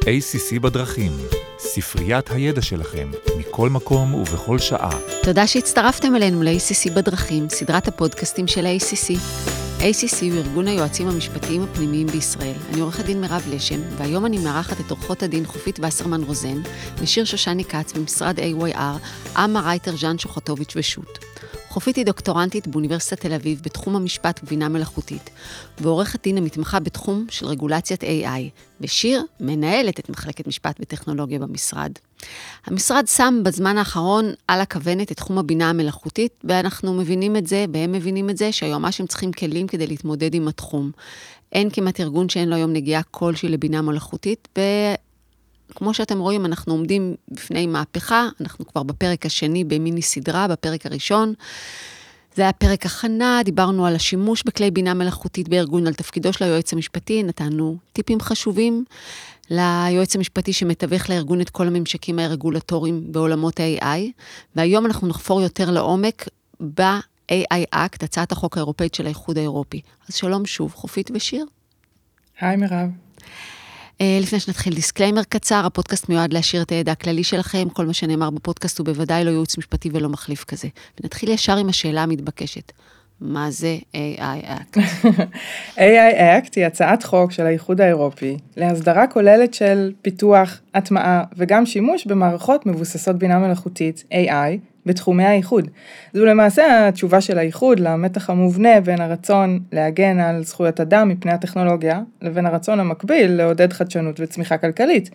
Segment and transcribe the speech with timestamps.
[0.00, 1.12] ACC בדרכים,
[1.58, 4.98] ספריית הידע שלכם, מכל מקום ובכל שעה.
[5.22, 9.16] תודה שהצטרפתם אלינו ל-ACC בדרכים, סדרת הפודקאסטים של ה-ACC.
[9.80, 12.56] ACC הוא ארגון היועצים המשפטיים הפנימיים בישראל.
[12.72, 16.62] אני עורכת דין מירב לשם, והיום אני מארחת את עורכות הדין חופית וסרמן רוזן,
[16.98, 18.78] ושיר שושני כץ במשרד AYR,
[19.36, 21.18] אמה רייטר ז'אן שוחטוביץ' ושות'.
[21.70, 25.30] חופית היא דוקטורנטית באוניברסיטת תל אביב בתחום המשפט ובינה מלאכותית,
[25.78, 31.92] ועורכת דין המתמחה בתחום של רגולציית AI, ושיר מנהלת את מחלקת משפט וטכנולוגיה במשרד.
[32.66, 37.92] המשרד שם בזמן האחרון על הכוונת את תחום הבינה המלאכותית, ואנחנו מבינים את זה, והם
[37.92, 40.90] מבינים את זה, שהיועמ"שים צריכים כלים כדי להתמודד עם התחום.
[41.52, 44.60] אין כמעט ארגון שאין לו היום נגיעה כלשהי לבינה מלאכותית, ו...
[45.74, 51.34] כמו שאתם רואים, אנחנו עומדים בפני מהפכה, אנחנו כבר בפרק השני במיני סדרה, בפרק הראשון.
[52.34, 56.72] זה היה פרק הכנה, דיברנו על השימוש בכלי בינה מלאכותית בארגון, על תפקידו של היועץ
[56.72, 58.84] המשפטי, נתנו טיפים חשובים
[59.50, 64.00] ליועץ המשפטי שמתווך לארגון את כל הממשקים הרגולטוריים בעולמות ה-AI,
[64.56, 66.28] והיום אנחנו נחפור יותר לעומק
[66.74, 69.80] ב-AI Act, הצעת החוק האירופאית של האיחוד האירופי.
[70.08, 71.44] אז שלום שוב, חופית ושיר.
[72.40, 72.88] היי מירב.
[74.00, 78.30] אה, לפני שנתחיל דיסקליימר קצר, הפודקאסט מיועד להעשיר את הידע הכללי שלכם, כל מה שנאמר
[78.30, 80.68] בפודקאסט הוא בוודאי לא ייעוץ משפטי ולא מחליף כזה.
[81.00, 82.72] ונתחיל ישר עם השאלה המתבקשת.
[83.20, 84.78] מה זה AI Act?
[85.76, 92.06] AI Act היא הצעת חוק של האיחוד האירופי להסדרה כוללת של פיתוח, הטמעה וגם שימוש
[92.06, 95.68] במערכות מבוססות בינה מלאכותית, AI, בתחומי האיחוד.
[96.14, 102.00] זו למעשה התשובה של האיחוד למתח המובנה בין הרצון להגן על זכויות אדם מפני הטכנולוגיה,
[102.22, 105.10] לבין הרצון המקביל לעודד חדשנות וצמיחה כלכלית.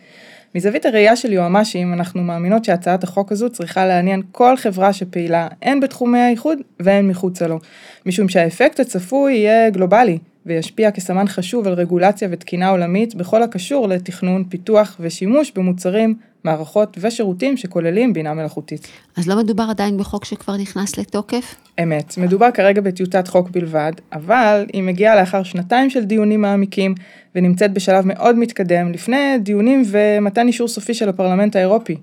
[0.56, 5.80] מזווית הראייה של יועמ"שים, אנחנו מאמינות שהצעת החוק הזו צריכה לעניין כל חברה שפעילה הן
[5.80, 7.59] בתחומי האיחוד והן מחוצה לו,
[8.06, 14.44] משום שהאפקט הצפוי יהיה גלובלי, וישפיע כסמן חשוב על רגולציה ותקינה עולמית בכל הקשור לתכנון,
[14.50, 18.88] פיתוח ושימוש במוצרים מערכות ושירותים שכוללים בינה מלאכותית.
[19.17, 21.56] אז לא מדובר עדיין בחוק שכבר נכנס לתוקף?
[21.83, 26.95] אמת, מדובר כרגע בטיוטת חוק בלבד, אבל היא מגיעה לאחר שנתיים של דיונים מעמיקים
[27.35, 31.97] ונמצאת בשלב מאוד מתקדם לפני דיונים ומתן אישור סופי של הפרלמנט האירופי.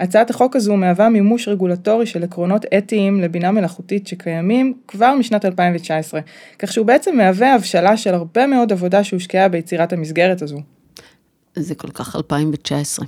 [0.00, 6.20] הצעת החוק הזו מהווה מימוש רגולטורי של עקרונות אתיים לבינה מלאכותית שקיימים כבר משנת 2019,
[6.58, 10.60] כך שהוא בעצם מהווה הבשלה של הרבה מאוד עבודה שהושקעה ביצירת המסגרת הזו.
[11.54, 13.06] זה כל כך 2019.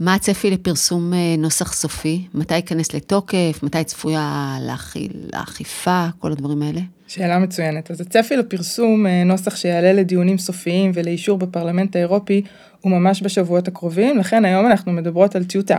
[0.00, 2.24] מה הצפי לפרסום אה, נוסח סופי?
[2.34, 3.60] מתי ייכנס לתוקף?
[3.62, 6.06] מתי צפויה להכיל, לאכיפה?
[6.18, 6.80] כל הדברים האלה?
[7.08, 7.90] שאלה מצוינת.
[7.90, 12.42] אז הצפי לפרסום אה, נוסח שיעלה לדיונים סופיים ולאישור בפרלמנט האירופי
[12.80, 15.78] הוא ממש בשבועות הקרובים, לכן היום אנחנו מדברות על טיוטה.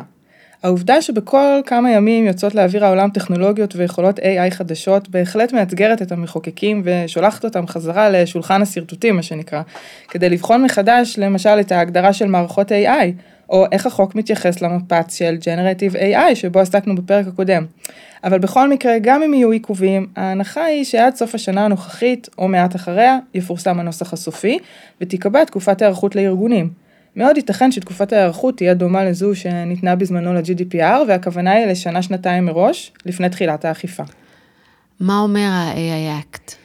[0.64, 6.82] העובדה שבכל כמה ימים יוצאות לאוויר העולם טכנולוגיות ויכולות AI חדשות בהחלט מאתגרת את המחוקקים
[6.86, 9.62] ושולחת אותם חזרה לשולחן השרטוטים מה שנקרא,
[10.10, 13.06] כדי לבחון מחדש למשל את ההגדרה של מערכות AI,
[13.52, 17.66] או איך החוק מתייחס למפץ של Generative AI שבו עסקנו בפרק הקודם.
[18.24, 22.76] אבל בכל מקרה, גם אם יהיו עיכובים, ההנחה היא שעד סוף השנה הנוכחית, או מעט
[22.76, 24.60] אחריה, יפורסם הנוסח הסופי,
[25.02, 26.70] ותיקבע תקופת היערכות לארגונים.
[27.16, 33.30] מאוד ייתכן שתקופת ההיערכות תהיה דומה לזו שניתנה בזמנו ל-GDPR, והכוונה היא לשנה-שנתיים מראש, לפני
[33.30, 34.04] תחילת האכיפה.
[35.00, 36.61] מה אומר ה-AI Act?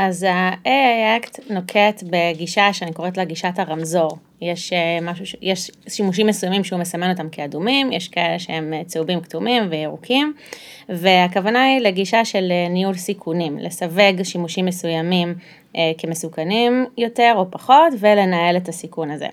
[0.00, 4.18] אז ה-AI Act נוקט בגישה שאני קוראת לה גישת הרמזור.
[4.40, 9.20] יש, אה, משהו, יש שימושים מסוימים שהוא מסמן אותם כאדומים, יש כאלה שהם אה, צהובים,
[9.20, 10.34] כתומים וירוקים,
[10.88, 15.34] והכוונה היא לגישה של אה, ניהול סיכונים, לסווג שימושים מסוימים
[15.98, 19.28] כמסוכנים יותר או פחות, ולנהל את הסיכון הזה.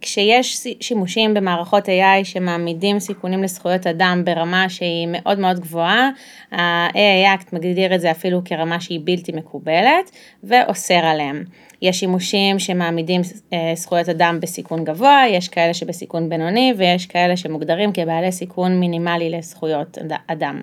[0.00, 6.10] כשיש שימושים במערכות AI שמעמידים סיכונים לזכויות אדם ברמה שהיא מאוד מאוד גבוהה,
[6.52, 10.10] ה-AI Act מגדיר את זה אפילו כרמה שהיא בלתי מקובלת
[10.44, 11.44] ואוסר עליהם.
[11.82, 13.20] יש שימושים שמעמידים
[13.52, 19.30] אה, זכויות אדם בסיכון גבוה, יש כאלה שבסיכון בינוני ויש כאלה שמוגדרים כבעלי סיכון מינימלי
[19.30, 20.60] לזכויות אדם.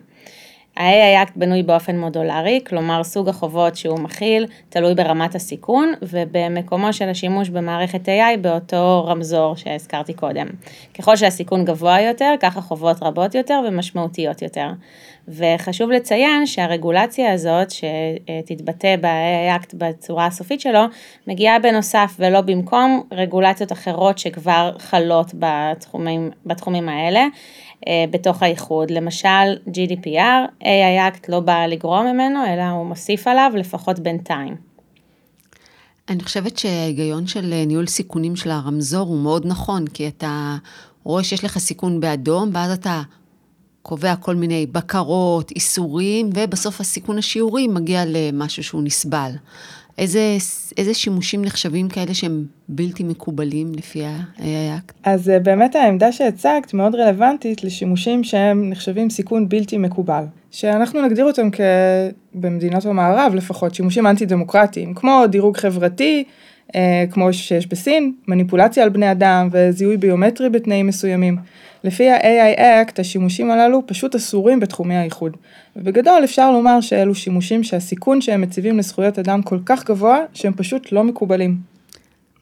[0.79, 7.09] ה-AI Act בנוי באופן מודולרי, כלומר סוג החובות שהוא מכיל תלוי ברמת הסיכון ובמקומו של
[7.09, 10.47] השימוש במערכת AI באותו רמזור שהזכרתי קודם.
[10.97, 14.69] ככל שהסיכון גבוה יותר, ככה חובות רבות יותר ומשמעותיות יותר.
[15.27, 20.81] וחשוב לציין שהרגולציה הזאת, שתתבטא ב-AI Act בצורה הסופית שלו,
[21.27, 27.25] מגיעה בנוסף ולא במקום רגולציות אחרות שכבר חלות בתחומים, בתחומים האלה.
[27.87, 33.51] אה, בתוך האיחוד, למשל GDPR, AI Act לא בא לגרוע ממנו, אלא הוא מוסיף עליו
[33.55, 34.55] לפחות בינתיים.
[36.09, 40.55] אני חושבת שההיגיון של אה, ניהול סיכונים של הרמזור הוא מאוד נכון, כי אתה
[41.03, 43.01] רואה שיש לך סיכון באדום, ואז אתה
[43.81, 49.31] קובע כל מיני בקרות, איסורים, ובסוף הסיכון השיעורי מגיע למשהו שהוא נסבל.
[49.97, 50.37] איזה,
[50.77, 54.03] איזה שימושים נחשבים כאלה שהם בלתי מקובלים לפי
[54.37, 54.93] Act?
[55.03, 60.23] אז אה, באמת העמדה שהצגת מאוד רלוונטית לשימושים שהם נחשבים סיכון בלתי מקובל.
[60.51, 61.61] שאנחנו נגדיר אותם כ...
[62.33, 66.23] במדינות המערב לפחות, שימושים אנטי דמוקרטיים, כמו דירוג חברתי,
[66.75, 71.37] אה, כמו שיש בסין, מניפולציה על בני אדם וזיהוי ביומטרי בתנאים מסוימים.
[71.83, 75.37] לפי ה-AI Act, השימושים הללו פשוט אסורים בתחומי האיחוד.
[75.75, 80.91] ובגדול אפשר לומר שאלו שימושים שהסיכון שהם מציבים לזכויות אדם כל כך גבוה, שהם פשוט
[80.91, 81.57] לא מקובלים.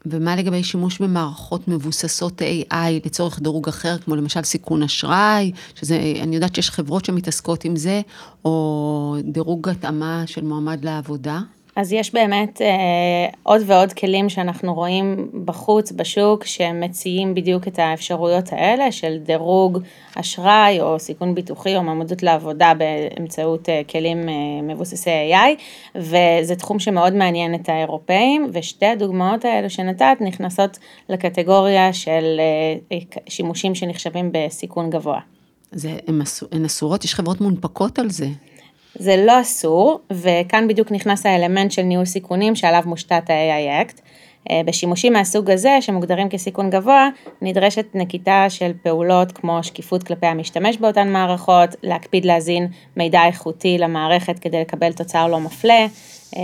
[0.06, 6.34] ומה לגבי שימוש במערכות מבוססות AI לצורך דירוג אחר, כמו למשל סיכון אשראי, שזה, אני
[6.34, 8.00] יודעת שיש חברות שמתעסקות עם זה,
[8.44, 11.40] או דירוג התאמה של מועמד לעבודה?
[11.78, 18.52] אז יש באמת אה, עוד ועוד כלים שאנחנו רואים בחוץ, בשוק, שמציעים בדיוק את האפשרויות
[18.52, 19.78] האלה של דירוג
[20.14, 25.60] אשראי או סיכון ביטוחי או מעמדות לעבודה באמצעות אה, כלים אה, מבוססי AI,
[25.96, 30.78] וזה תחום שמאוד מעניין את האירופאים, ושתי הדוגמאות האלו שנתת נכנסות
[31.08, 32.40] לקטגוריה של
[32.92, 32.98] אה,
[33.28, 35.20] שימושים שנחשבים בסיכון גבוה.
[35.72, 35.90] זה,
[36.52, 38.26] הן אסורות, יש חברות מונפקות על זה.
[38.94, 44.00] זה לא אסור, וכאן בדיוק נכנס האלמנט של ניהול סיכונים שעליו מושתת ה-AI Act.
[44.50, 47.08] אה, בשימושים מהסוג הזה, שמוגדרים כסיכון גבוה,
[47.42, 54.38] נדרשת נקיטה של פעולות כמו שקיפות כלפי המשתמש באותן מערכות, להקפיד להזין מידע איכותי למערכת
[54.38, 55.86] כדי לקבל תוצר לא מפלה,
[56.36, 56.42] אה,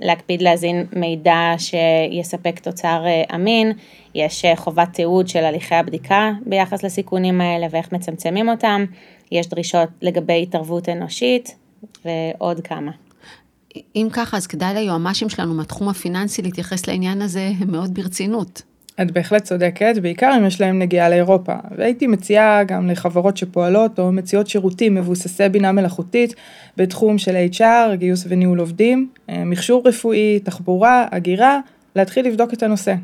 [0.00, 3.72] להקפיד להזין מידע שיספק תוצר אה, אמין,
[4.14, 8.84] יש חובת תיעוד של הליכי הבדיקה ביחס לסיכונים האלה ואיך מצמצמים אותם,
[9.32, 11.56] יש דרישות לגבי התערבות אנושית,
[12.04, 12.90] ועוד כמה.
[13.96, 18.62] אם ככה, אז כדאי ליועמ"שים שלנו מהתחום הפיננסי להתייחס לעניין הזה מאוד ברצינות.
[19.02, 21.52] את בהחלט צודקת, בעיקר אם יש להם נגיעה לאירופה.
[21.76, 26.34] והייתי מציעה גם לחברות שפועלות או מציעות שירותים מבוססי בינה מלאכותית
[26.76, 31.60] בתחום של HR, גיוס וניהול עובדים, אה, מכשור רפואי, תחבורה, הגירה,
[31.96, 32.94] להתחיל לבדוק את הנושא.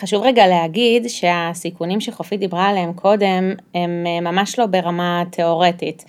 [0.00, 6.04] חשוב רגע להגיד שהסיכונים שחופית דיברה עליהם קודם הם אה, ממש לא ברמה תיאורטית.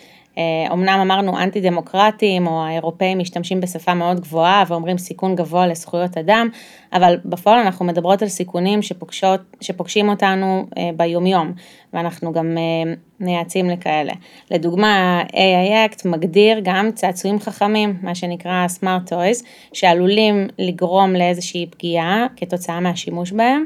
[0.74, 6.18] אמנם אה, אמרנו אנטי דמוקרטיים או האירופאים משתמשים בשפה מאוד גבוהה ואומרים סיכון גבוה לזכויות
[6.18, 6.50] אדם,
[6.94, 11.54] אבל בפועל אנחנו מדברות על סיכונים שפוגשות, שפוגשים אותנו אה, ביומיום
[11.94, 14.14] ואנחנו גם אה, מייעצים לכאלה.
[14.52, 22.28] לדוגמה, AI Act מגדיר גם צעצועים חכמים, מה שנקרא Smart Toys, שעלולים לגרום לאיזושהי פגיעה
[22.36, 23.66] כתוצאה מהשימוש בהם.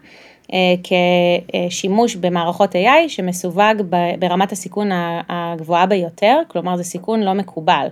[0.53, 0.57] אה,
[1.69, 3.81] כשימוש במערכות AI שמסווג
[4.19, 4.89] ברמת הסיכון
[5.29, 7.87] הגבוהה ביותר, כלומר זה סיכון לא מקובל.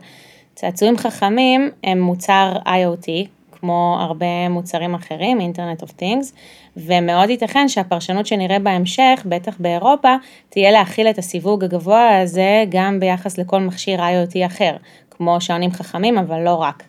[0.56, 6.34] צעצועים חכמים הם מוצר IoT, כמו הרבה מוצרים אחרים, Internet of Things,
[6.78, 10.16] ומאוד ייתכן שהפרשנות שנראה בהמשך, בטח באירופה,
[10.50, 14.76] תהיה להכיל את הסיווג הגבוה הזה גם ביחס לכל מכשיר IoT אחר,
[15.12, 16.84] כמו שעונים חכמים, אבל לא רק.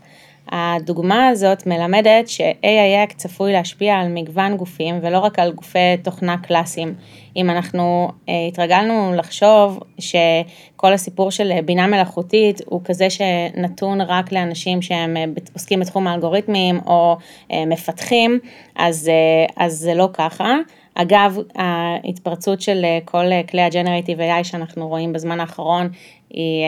[0.51, 6.95] הדוגמה הזאת מלמדת ש-AI צפוי להשפיע על מגוון גופים ולא רק על גופי תוכנה קלאסיים.
[7.37, 14.83] אם אנחנו אה, התרגלנו לחשוב שכל הסיפור של בינה מלאכותית הוא כזה שנתון רק לאנשים
[14.83, 15.25] שהם אה,
[15.55, 17.17] עוסקים בתחום האלגוריתמים או
[17.53, 18.39] אה, מפתחים,
[18.77, 19.11] אז,
[19.57, 20.57] אז זה לא ככה.
[20.95, 25.89] אגב, ההתפרצות של כל כלי הג'נרטיב AI שאנחנו רואים בזמן האחרון
[26.31, 26.65] היא,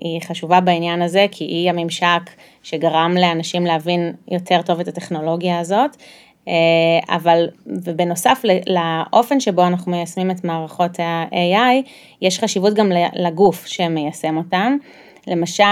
[0.00, 2.30] היא חשובה בעניין הזה, כי היא הממשק
[2.62, 5.96] שגרם לאנשים להבין יותר טוב את הטכנולוגיה הזאת.
[6.48, 11.88] אה, אבל, ובנוסף לאופן שבו אנחנו מיישמים את מערכות ה-AI,
[12.22, 14.76] יש חשיבות גם לגוף שמיישם אותם.
[15.26, 15.62] למשל,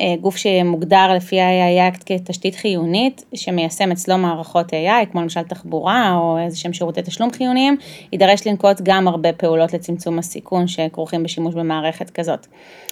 [0.00, 6.14] אה, גוף שמוגדר לפי ה-AI Act כתשתית חיונית, שמיישם אצלו מערכות AI, כמו למשל תחבורה
[6.14, 7.76] או איזה שהם שירותי תשלום חיוניים,
[8.12, 12.46] יידרש לנקוט גם הרבה פעולות לצמצום הסיכון שכרוכים בשימוש במערכת כזאת.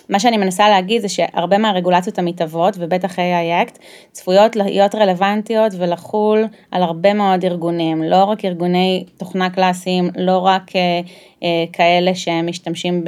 [0.09, 3.79] מה שאני מנסה להגיד זה שהרבה מהרגולציות המתהוות, ובטח AI Act,
[4.13, 10.77] צפויות להיות רלוונטיות ולחול על הרבה מאוד ארגונים, לא רק ארגוני תוכנה קלאסיים, לא רק
[10.77, 11.01] אה,
[11.43, 13.05] אה, כאלה שמשתמשים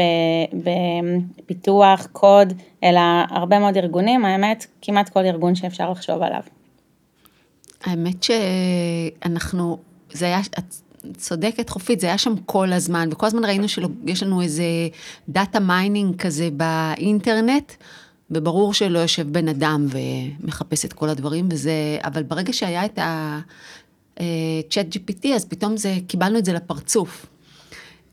[1.45, 2.53] בפיתוח, קוד,
[2.85, 6.42] אלא הרבה מאוד ארגונים, האמת, כמעט כל ארגון שאפשר לחשוב עליו.
[7.85, 9.78] האמת שאנחנו,
[10.12, 10.75] זה היה, את
[11.16, 14.64] צודקת חופית, זה היה שם כל הזמן, וכל הזמן ראינו שיש לנו איזה
[15.28, 17.73] data mining כזה באינטרנט,
[18.30, 24.21] וברור שלא יושב בן אדם ומחפש את כל הדברים, וזה, אבל ברגע שהיה את ה-Chat
[24.76, 27.26] אה, GPT, אז פתאום זה, קיבלנו את זה לפרצוף.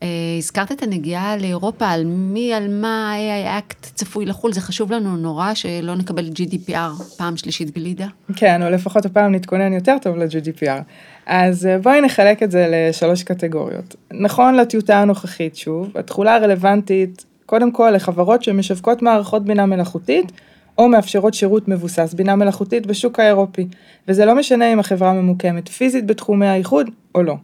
[0.02, 3.14] אה, הזכרת את הנגיעה לאירופה, על מי, על מה
[3.58, 8.06] ה-Act צפוי לחול, זה חשוב לנו נורא שלא נקבל GDPR פעם שלישית בלידה.
[8.36, 10.82] כן, או לפחות הפעם נתכונן יותר טוב ל-GDPR.
[11.26, 13.96] אז אה, בואי נחלק את זה לשלוש קטגוריות.
[14.12, 20.32] נכון לטיוטה הנוכחית, שוב, התכולה הרלוונטית, קודם כל לחברות שמשווקות מערכות בינה מלאכותית,
[20.78, 23.68] או מאפשרות שירות מבוסס בינה מלאכותית בשוק האירופי,
[24.08, 27.36] וזה לא משנה אם החברה ממוקמת פיזית בתחומי האיחוד או לא.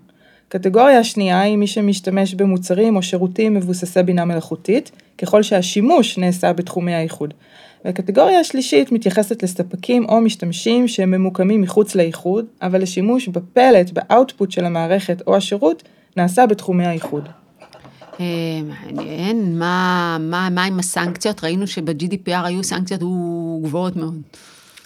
[0.52, 6.94] קטגוריה השנייה היא מי שמשתמש במוצרים או שירותים מבוססי בינה מלאכותית, ככל שהשימוש נעשה בתחומי
[6.94, 7.34] האיחוד.
[7.84, 14.64] והקטגוריה השלישית מתייחסת לספקים או משתמשים שהם ממוקמים מחוץ לאיחוד, אבל השימוש בפלט, באאוטפוט של
[14.64, 15.82] המערכת או השירות,
[16.16, 17.28] נעשה בתחומי האיחוד.
[18.20, 18.24] אה,
[18.62, 21.44] מעניין, מה, מה, מה עם הסנקציות?
[21.44, 23.00] ראינו שב-GDPR היו סנקציות
[23.62, 24.20] גבוהות מאוד.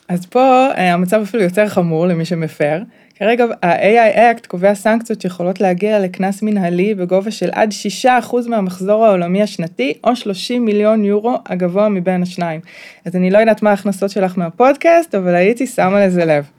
[0.08, 2.78] אז פה אה, המצב אפילו יותר חמור למי שמפר.
[3.18, 7.70] כרגע ה-AI Act קובע סנקציות שיכולות להגיע לקנס מנהלי בגובה של עד
[8.04, 8.08] 6%
[8.48, 12.60] מהמחזור העולמי השנתי, או 30 מיליון יורו הגבוה מבין השניים.
[13.04, 16.50] אז אני לא יודעת מה ההכנסות שלך מהפודקאסט, אבל הייתי שמה לזה לב.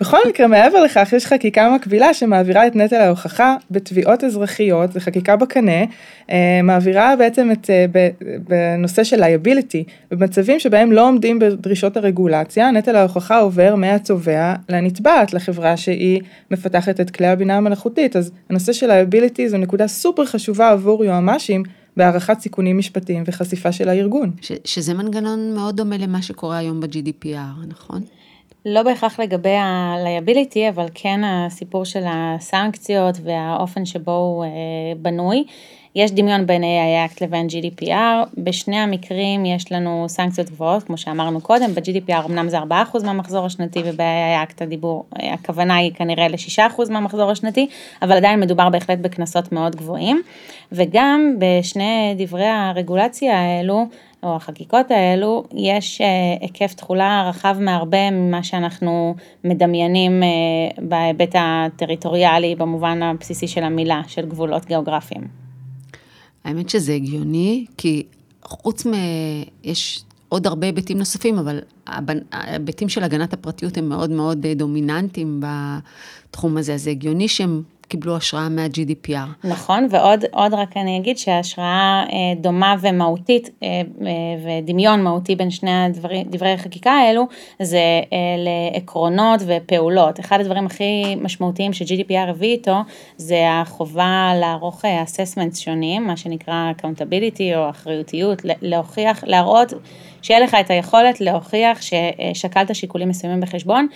[0.00, 5.36] בכל מקרה, מעבר לכך, יש חקיקה מקבילה שמעבירה את נטל ההוכחה בתביעות אזרחיות, זו חקיקה
[5.36, 5.84] בקנה,
[6.30, 7.86] אה, מעבירה בעצם את, אה,
[8.48, 15.76] בנושא של liability, במצבים שבהם לא עומדים בדרישות הרגולציה, נטל ההוכחה עובר מהתובע לנתבעת, לחברה
[15.76, 16.20] שהיא
[16.50, 21.62] מפתחת את כלי הבינה המלאכותית, אז הנושא של liability זו נקודה סופר חשובה עבור יועמ"שים.
[21.96, 24.30] בהערכת סיכונים משפטיים וחשיפה של הארגון.
[24.40, 28.02] ש, שזה מנגנון מאוד דומה למה שקורה היום ב-GDPR, נכון?
[28.66, 34.48] לא בהכרח לגבי ה-liability, אבל כן הסיפור של הסנקציות והאופן שבו הוא אה,
[34.96, 35.44] בנוי.
[35.94, 41.40] יש דמיון בין AI Act לבין GDPR, בשני המקרים יש לנו סנקציות גבוהות, כמו שאמרנו
[41.40, 42.62] קודם, ב-GDPR אמנם זה 4%
[43.04, 47.66] מהמחזור השנתי, וב-AI Act הדיבור, הכוונה היא כנראה ל-6% מהמחזור השנתי,
[48.02, 50.22] אבל עדיין מדובר בהחלט בקנסות מאוד גבוהים,
[50.72, 53.86] וגם בשני דברי הרגולציה האלו,
[54.22, 56.06] או החקיקות האלו, יש אה,
[56.40, 60.28] היקף תכולה רחב מהרבה ממה שאנחנו מדמיינים אה,
[60.78, 65.43] בהיבט הטריטוריאלי, במובן הבסיסי של המילה, של גבולות גיאוגרפיים.
[66.44, 68.02] האמת שזה הגיוני, כי
[68.42, 68.92] חוץ מ...
[69.64, 71.60] יש עוד הרבה היבטים נוספים, אבל
[72.32, 78.16] ההיבטים של הגנת הפרטיות הם מאוד מאוד דומיננטיים בתחום הזה, אז זה הגיוני שהם קיבלו
[78.16, 79.46] השראה מה-GDPR.
[79.46, 83.82] נכון, ועוד רק אני אגיד שההשראה אה, דומה ומהותית אה, אה,
[84.62, 87.26] ודמיון מהותי בין שני הדברי, דברי החקיקה האלו,
[87.62, 87.80] זה
[88.38, 90.20] לעקרונות ופעולות.
[90.20, 92.76] אחד הדברים הכי משמעותיים ש-GDPR הביא איתו,
[93.16, 99.72] זה החובה לערוך assessments שונים, מה שנקרא accountability או אחריותיות, להוכיח, להראות
[100.24, 103.86] שיהיה לך את היכולת להוכיח ששקלת שיקולים מסוימים בחשבון.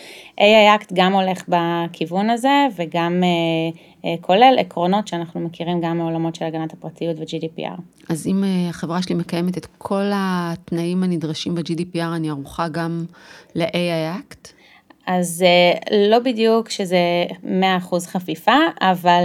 [0.40, 6.34] AI Act גם הולך בכיוון הזה וגם אה, אה, כולל עקרונות שאנחנו מכירים גם מעולמות
[6.34, 7.80] של הגנת הפרטיות ו-GDPR.
[8.08, 13.04] אז אם אה, החברה שלי מקיימת את כל התנאים הנדרשים ב-GDPR, אני ערוכה גם
[13.54, 14.57] ל-AI Act?
[15.08, 15.44] אז
[16.08, 16.98] לא בדיוק שזה
[17.42, 17.46] 100%
[18.06, 19.24] חפיפה, אבל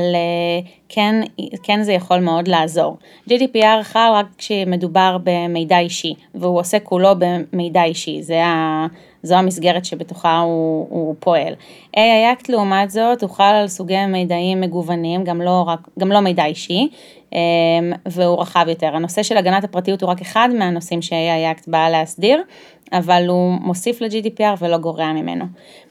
[0.90, 1.16] כן,
[1.64, 2.98] כן זה יכול מאוד לעזור.
[3.30, 8.88] GDPR חל רק כשמדובר במידע אישי, והוא עושה כולו במידע אישי, זה ה...
[9.24, 11.54] זו המסגרת שבתוכה הוא, הוא פועל.
[11.96, 16.20] AI Act לעומת זאת, הוא חל על סוגי מידעים מגוונים, גם לא, רק, גם לא
[16.20, 16.88] מידע אישי,
[17.34, 17.38] אמ,
[18.06, 18.96] והוא רחב יותר.
[18.96, 22.44] הנושא של הגנת הפרטיות הוא רק אחד מהנושאים ש-AI Act בא להסדיר,
[22.94, 25.46] אבל הוא מוסיף ל-GDPR ולא גורע ממנו.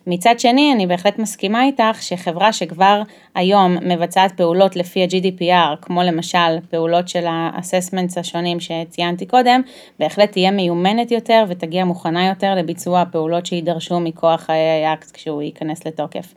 [0.06, 3.02] מצד שני, אני בהחלט מסכימה איתך שחברה שכבר
[3.34, 9.60] היום מבצעת פעולות לפי ה-GDPR, כמו למשל פעולות של ה-assessments השונים שציינתי קודם,
[9.98, 16.34] בהחלט תהיה מיומנת יותר ותגיע מוכנה יותר לביצוע הפעולות שיידרשו מכוח ה-Act כשהוא ייכנס לתוקף.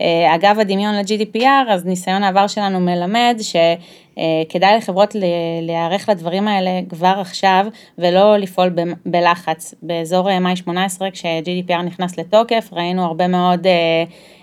[0.00, 5.16] אה, אגב הדמיון ל-GDPR, אז ניסיון העבר שלנו מלמד שכדאי לחברות
[5.62, 7.66] להיערך לדברים האלה כבר עכשיו,
[7.98, 8.70] ולא לפעול
[9.06, 9.74] בלחץ.
[9.82, 13.72] באזור מאי 18, כש-GDPR נכנס לתוקף, ראינו הרבה מאוד אה,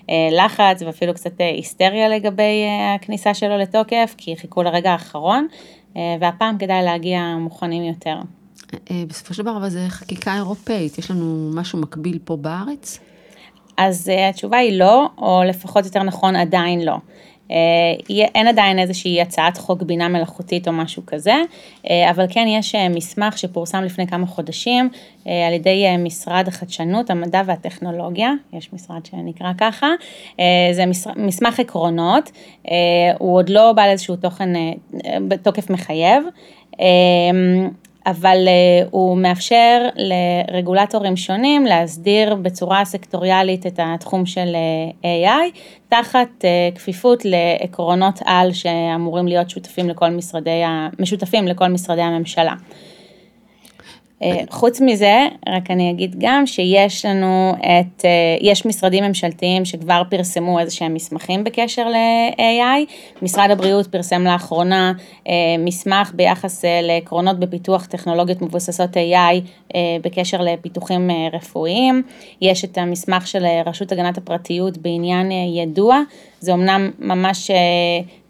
[0.10, 5.48] אה, לחץ ואפילו קצת היסטריה לגבי הכניסה שלו לתוקף, כי חיכו לרגע האחרון,
[6.22, 8.16] והפעם כדאי להגיע מוכנים יותר.
[9.08, 13.00] בסופו של דבר, אבל זה חקיקה אירופאית, יש לנו משהו מקביל פה בארץ?
[13.78, 16.96] אז uh, התשובה היא לא, או לפחות יותר נכון עדיין לא.
[17.50, 17.52] Uh,
[18.36, 21.34] אין עדיין איזושהי הצעת חוק בינה מלאכותית או משהו כזה,
[21.84, 24.90] uh, אבל כן יש מסמך שפורסם לפני כמה חודשים
[25.26, 29.88] על ידי משרד החדשנות, המדע והטכנולוגיה, יש משרד שנקרא ככה,
[30.72, 32.32] זה מס, מסמך עקרונות,
[33.18, 34.50] הוא עוד לא בעל איזשהו תוכן,
[35.44, 36.24] תוקף מחייב.
[38.06, 44.56] אבל uh, הוא מאפשר לרגולטורים שונים להסדיר בצורה סקטוריאלית את התחום של
[45.02, 45.60] uh, AI,
[45.90, 50.62] תחת uh, כפיפות לעקרונות על שאמורים להיות שותפים לכל משרדי,
[51.00, 52.54] משותפים לכל משרדי הממשלה.
[54.24, 58.10] אה, חוץ מזה, רק אני אגיד גם שיש לנו את, אה,
[58.42, 62.92] יש משרדים ממשלתיים שכבר פרסמו איזה שהם מסמכים בקשר ל-AI.
[63.22, 64.94] משרד הבריאות פרסם לאחרונה
[65.28, 69.42] אה, מסמך ביחס לעקרונות בפיתוח טכנולוגיות מבוססות AI
[70.02, 72.04] בקשר לפיתוחים רפואיים.
[72.42, 76.02] יש את המסמך של רשות הגנת הפרטיות בעניין ידוע,
[76.40, 77.52] זה אמנם ממש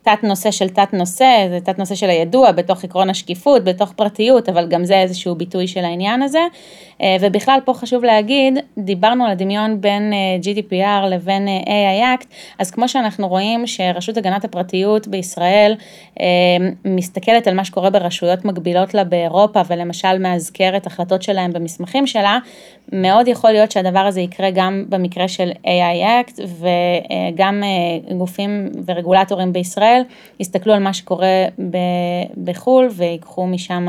[0.06, 4.50] תת נושא של תת נושא, זה תת נושא של הידוע בתוך עקרון השקיפות, בתוך פרטיות,
[4.50, 6.48] אבל גם זה איזשהו ביטוי של העניין הזה.
[7.02, 12.26] אה, ובכלל פה חשוב להגיד, דיברנו על הדמיון בין אה, GDPR לבין אה, AI Act,
[12.60, 15.76] אז כמו שאנחנו רואים שרשות הגנת הפרטיות בישראל
[16.86, 22.38] מסתכלת על מה שקורה ברשויות מקבילות לה באירופה, ולמשל מאזכרת החלטות שלהם במסמכים שלה,
[22.92, 27.64] מאוד יכול להיות שהדבר הזה יקרה גם במקרה של AI Act, וגם
[28.18, 29.95] גופים ורגולטורים בישראל
[30.40, 31.46] יסתכלו על מה שקורה
[32.44, 33.88] בחו"ל ויקחו משם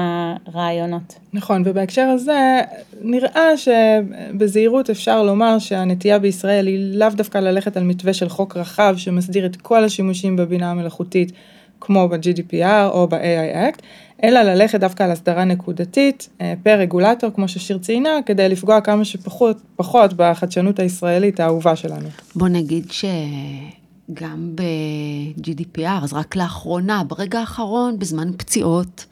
[0.54, 1.18] רעיונות.
[1.32, 2.60] נכון, ובהקשר הזה
[3.02, 8.94] נראה שבזהירות אפשר לומר שהנטייה בישראל היא לאו דווקא ללכת על מתווה של חוק רחב
[8.96, 11.32] שמסדיר את כל השימושים בבינה המלאכותית
[11.80, 13.82] כמו ב-GDPR או ב-AI Act,
[14.24, 19.04] אלא ללכת דווקא על הסדרה נקודתית אה, פר רגולטור, כמו ששיר ציינה, כדי לפגוע כמה
[19.04, 22.08] שפחות פחות בחדשנות הישראלית האהובה שלנו.
[22.34, 22.92] בוא נגיד
[24.10, 29.06] שגם ב-GDPR, אז רק לאחרונה, ברגע האחרון, בזמן פציעות,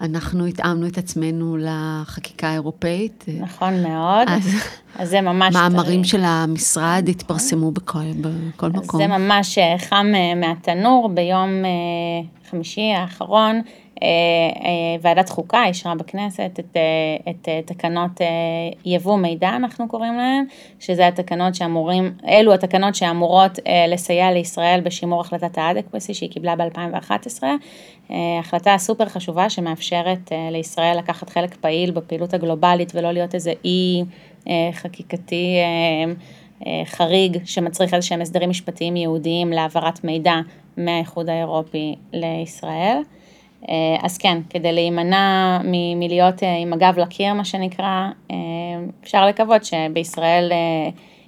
[0.00, 3.24] אנחנו התאמנו את עצמנו לחקיקה האירופאית.
[3.40, 4.28] נכון מאוד.
[4.28, 4.54] אז,
[4.98, 5.54] אז זה ממש...
[5.54, 9.00] מאמרים של המשרד התפרסמו בכל, בכל מקום.
[9.00, 13.62] זה ממש אה, חם אה, מהתנור ביום אה, חמישי האחרון.
[14.02, 14.06] אה,
[14.64, 18.20] אה, ועדת חוקה אישרה בכנסת את, אה, את תקנות
[18.84, 20.44] יבוא מידע, אנחנו קוראים להן,
[20.80, 27.42] שזה התקנות שאמורים, אלו התקנות שאמורות לסייע לישראל בשימור החלטת האדקפסי שהיא קיבלה ב-2011.
[28.40, 34.02] החלטה סופר חשובה שמאפשרת לישראל לקחת חלק פעיל בפעילות הגלובלית ולא להיות איזה אי
[34.72, 35.56] חקיקתי
[36.84, 40.34] חריג שמצריך איזה שהם הסדרים משפטיים ייעודיים להעברת מידע
[40.76, 43.02] מהאיחוד האירופי לישראל.
[43.68, 45.58] אה, אז כן, כדי להימנע
[45.96, 48.36] מלהיות אה, עם הגב לקיר, מה שנקרא, אה,
[49.02, 50.52] אפשר לקוות שבישראל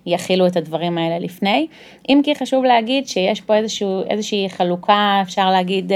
[0.07, 1.67] יכילו את הדברים האלה לפני.
[2.09, 5.93] אם כי חשוב להגיד שיש פה איזשהו, איזושהי חלוקה, אפשר להגיד,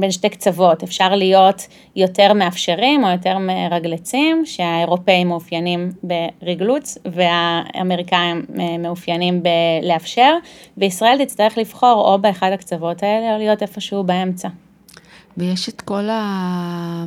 [0.00, 8.78] בין שתי קצוות, אפשר להיות יותר מאפשרים או יותר מרגלצים, שהאירופאים מאופיינים ברגלוץ והאמריקאים אה,
[8.78, 10.34] מאופיינים בלאפשר,
[10.76, 14.48] וישראל תצטרך לבחור או באחד הקצוות האלה או להיות איפשהו באמצע.
[15.36, 17.04] ויש את כל, ה...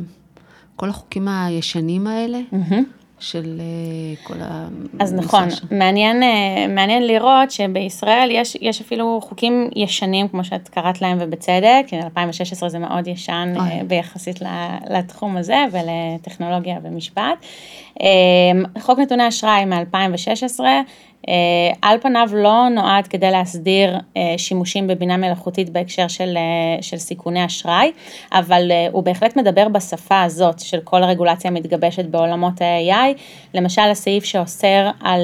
[0.76, 3.03] כל החוקים הישנים האלה, mm-hmm.
[3.18, 4.68] של אה, כל ה...
[5.00, 5.60] אז נכון, ש...
[5.70, 11.86] מעניין, אה, מעניין לראות שבישראל יש, יש אפילו חוקים ישנים, כמו שאת קראת להם, ובצדק,
[11.92, 13.54] 2016 זה מאוד ישן.
[13.56, 14.40] אה, ביחסית
[14.90, 17.46] לתחום הזה ולטכנולוגיה ומשפט.
[18.78, 20.80] חוק נתוני אשראי מ-2016, אה,
[21.82, 27.46] על פניו לא נועד כדי להסדיר אה, שימושים בבינה מלאכותית בהקשר של, אה, של סיכוני
[27.46, 27.92] אשראי,
[28.32, 33.18] אבל הוא בהחלט מדבר בשפה הזאת של כל הרגולציה המתגבשת בעולמות ה-AI,
[33.54, 35.20] למשל הסעיף שאוסר על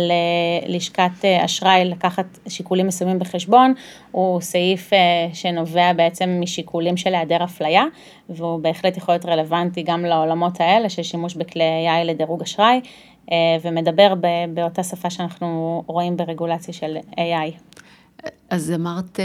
[0.67, 3.75] לשכת אשראי לקחת שיקולים מסוימים בחשבון,
[4.11, 4.91] הוא סעיף
[5.33, 7.85] שנובע בעצם משיקולים של היעדר אפליה,
[8.29, 12.81] והוא בהחלט יכול להיות רלוונטי גם לעולמות האלה של שימוש בכלי AI לדירוג אשראי.
[13.33, 14.15] אה, ומדבר
[14.55, 17.77] באותה שפה שאנחנו רואים ברגולציה של AI.
[18.51, 19.25] אז אמרת, אה,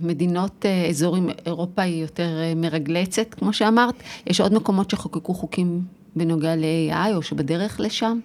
[0.00, 3.94] מדינות, אה, אזור עם אירופה היא יותר מרגלצת, כמו שאמרת.
[4.26, 5.80] יש עוד מקומות שחוקקו חוקים
[6.16, 8.18] בנוגע ל-AI או שבדרך לשם?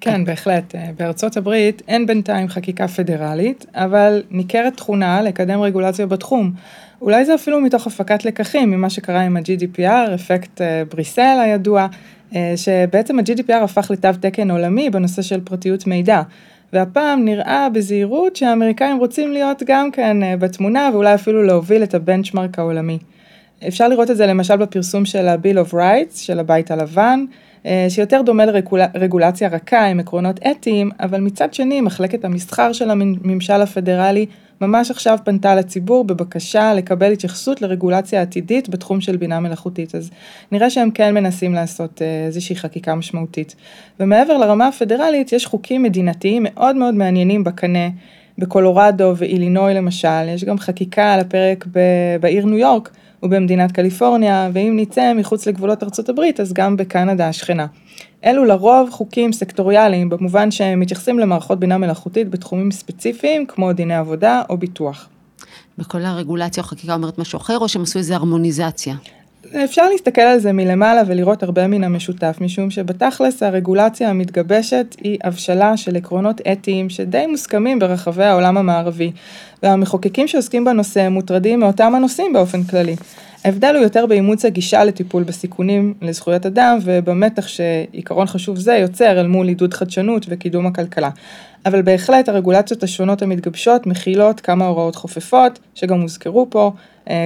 [0.00, 0.74] כן, בהחלט.
[0.96, 6.52] בארצות הברית אין בינתיים חקיקה פדרלית, אבל ניכרת תכונה לקדם רגולציה בתחום.
[7.00, 11.86] אולי זה אפילו מתוך הפקת לקחים ממה שקרה עם ה-GDPR, אפקט בריסל הידוע,
[12.56, 16.22] שבעצם ה-GDPR הפך לתו תקן עולמי בנושא של פרטיות מידע.
[16.72, 22.58] והפעם נראה בזהירות שהאמריקאים רוצים להיות גם כן אה, בתמונה ואולי אפילו להוביל את הבנצ'מרק
[22.58, 22.98] העולמי.
[23.68, 27.45] אפשר לראות את זה למשל בפרסום של ה-Bill of Rights של הבית הלבן, אה,
[27.88, 28.44] שיותר דומה
[28.94, 34.26] לרגולציה רכה עם עקרונות אתיים, אבל מצד שני מחלקת המסחר של הממשל הפדרלי
[34.60, 40.10] ממש עכשיו פנתה לציבור בבקשה לקבל התייחסות לרגולציה עתידית בתחום של בינה מלאכותית, אז
[40.52, 43.54] נראה שהם כן מנסים לעשות אה, איזושהי חקיקה משמעותית.
[44.00, 47.88] ומעבר לרמה הפדרלית, יש חוקים מדינתיים מאוד מאוד מעניינים בקנה,
[48.38, 51.66] בקולורדו ואילינוי למשל, יש גם חקיקה על הפרק
[52.20, 52.90] בעיר ניו יורק
[53.22, 57.66] ובמדינת קליפורניה, ואם נצא מחוץ לגבולות ארצות הברית, אז גם בקנדה השכנה.
[58.24, 64.42] אלו לרוב חוקים סקטוריאליים, במובן שהם מתייחסים למערכות בינה מלאכותית בתחומים ספציפיים, כמו דיני עבודה
[64.50, 65.08] או ביטוח.
[65.78, 68.94] וכל הרגולציה או חקיקה אומרת משהו אחר, או שהם עשו איזה הרמוניזציה?
[69.64, 75.76] אפשר להסתכל על זה מלמעלה ולראות הרבה מן המשותף, משום שבתכלס הרגולציה המתגבשת היא הבשלה
[75.76, 79.12] של עקרונות אתיים שדי מוסכמים ברחבי העולם המערבי,
[79.62, 82.96] והמחוקקים שעוסקים בנושא מוטרדים מאותם הנושאים באופן כללי.
[83.44, 89.26] ההבדל הוא יותר באימוץ הגישה לטיפול בסיכונים לזכויות אדם ובמתח שעיקרון חשוב זה יוצר אל
[89.26, 91.10] מול עידוד חדשנות וקידום הכלכלה.
[91.66, 96.72] אבל בהחלט הרגולציות השונות המתגבשות מכילות כמה הוראות חופפות שגם הוזכרו פה,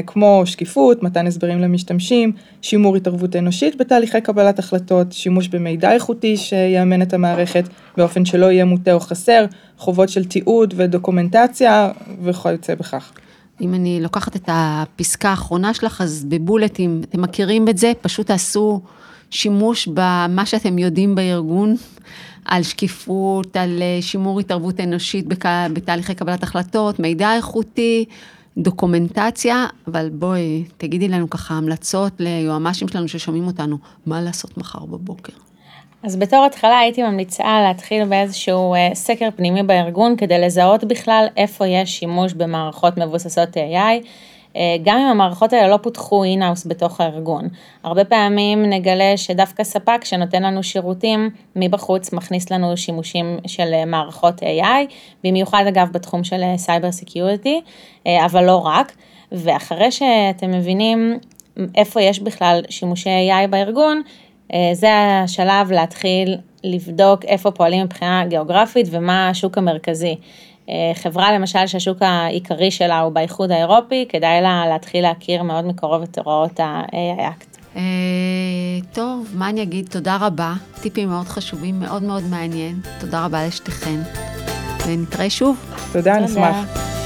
[0.07, 7.03] כמו שקיפות, מתן הסברים למשתמשים, שימור התערבות אנושית בתהליכי קבלת החלטות, שימוש במידע איכותי שיאמן
[7.03, 7.64] את המערכת
[7.97, 9.45] באופן שלא יהיה מוטה או חסר,
[9.79, 11.90] חובות של תיעוד ודוקומנטציה
[12.23, 13.12] וכיוצא בכך.
[13.61, 17.93] אם אני לוקחת את הפסקה האחרונה שלך, אז בבולטים, אתם מכירים את זה?
[18.01, 18.81] פשוט תעשו
[19.31, 21.77] שימוש במה שאתם יודעים בארגון,
[22.45, 25.27] על שקיפות, על אה, שימור התערבות אנושית
[25.73, 28.05] בתהליכי קבלת החלטות, מידע איכותי,
[28.58, 35.32] דוקומנטציה, אבל בואי, תגידי לנו ככה המלצות ליועמ"שים שלנו ששומעים אותנו, מה לעשות מחר בבוקר.
[36.02, 41.66] אז בתור התחלה הייתי ממליצה להתחיל באיזשהו אה, סקר פנימי בארגון כדי לזהות בכלל איפה
[41.66, 44.06] יש שימוש במערכות מבוססות AI.
[44.56, 47.48] אה, גם אם המערכות האלה לא פותחו אינהאוס בתוך הארגון.
[47.82, 54.42] הרבה פעמים נגלה שדווקא ספק שנותן לנו שירותים מבחוץ מכניס לנו שימושים של אה, מערכות
[54.42, 54.92] AI,
[55.24, 57.61] במיוחד אגב בתחום של cyber security,
[58.06, 58.92] אבל לא רק.
[59.32, 61.18] ואחרי שאתם מבינים
[61.76, 64.02] איפה יש בכלל שימושי AI בארגון,
[64.52, 70.16] אה, זה השלב להתחיל לבדוק איפה פועלים מבחינה גיאוגרפית ומה השוק המרכזי.
[70.68, 76.03] אה, חברה למשל שהשוק העיקרי שלה הוא באיחוד האירופי, כדאי לה להתחיל להכיר מאוד מקרוב
[76.03, 77.59] את הוראות ה-AI Act.
[77.77, 77.83] אה,
[78.92, 79.88] טוב, מה אני אגיד?
[79.90, 80.53] תודה רבה.
[80.81, 82.81] טיפים מאוד חשובים, מאוד מאוד מעניין.
[83.01, 84.01] תודה רבה לשתיכן.
[84.87, 85.57] ונתראה שוב.
[85.92, 86.99] תודה, נשמח.